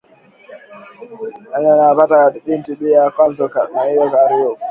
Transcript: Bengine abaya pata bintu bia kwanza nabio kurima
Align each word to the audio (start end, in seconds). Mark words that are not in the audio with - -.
Bengine 1.51 1.69
abaya 1.83 1.97
pata 1.99 2.19
bintu 2.45 2.71
bia 2.79 3.03
kwanza 3.13 3.43
nabio 3.73 4.03
kurima 4.13 4.55